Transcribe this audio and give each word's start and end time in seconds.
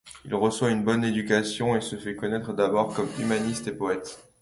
Il 0.25 0.33
reçoit 0.33 0.71
une 0.71 0.83
bonne 0.83 1.03
éducation 1.05 1.75
et 1.75 1.81
se 1.81 1.95
fait 1.95 2.15
connaître 2.15 2.53
d'abord 2.53 2.91
comme 2.95 3.07
humaniste 3.19 3.67
et 3.67 3.71
poète. 3.71 4.17